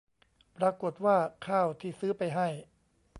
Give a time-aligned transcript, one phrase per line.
[0.57, 1.17] ปรากฏว่า
[1.47, 2.47] ข้าวที่ซื้อไปให้